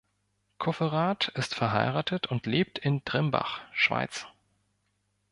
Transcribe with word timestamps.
Kufferath 0.57 1.27
ist 1.27 1.53
verheiratet 1.53 2.25
und 2.25 2.47
lebt 2.47 2.79
in 2.79 3.05
Trimbach, 3.05 3.61
Schweiz. 3.71 4.25